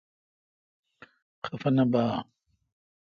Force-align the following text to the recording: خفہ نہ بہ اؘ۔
خفہ 1.45 1.69
نہ 1.75 1.83
بہ 1.91 2.01
اؘ۔ 2.13 2.17